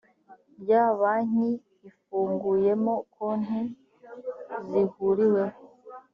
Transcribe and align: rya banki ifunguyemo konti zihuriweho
rya 0.61 0.83
banki 0.99 1.49
ifunguyemo 1.89 2.93
konti 3.13 3.61
zihuriweho 4.67 5.57